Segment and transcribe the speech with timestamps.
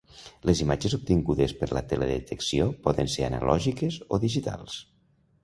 [0.49, 4.81] Les imatges obtingudes per la teledetecció poden ser analògiques o digitals.